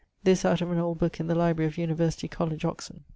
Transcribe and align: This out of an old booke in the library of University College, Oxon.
This 0.23 0.43
out 0.45 0.61
of 0.61 0.71
an 0.71 0.79
old 0.79 0.97
booke 0.97 1.19
in 1.19 1.27
the 1.27 1.35
library 1.35 1.67
of 1.67 1.77
University 1.77 2.27
College, 2.27 2.65
Oxon. 2.65 3.03